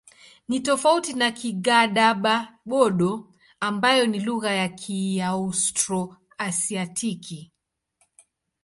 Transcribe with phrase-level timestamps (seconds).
[0.47, 3.27] Ni tofauti na Kigadaba-Bodo
[3.59, 7.51] ambayo ni lugha ya Kiaustro-Asiatiki.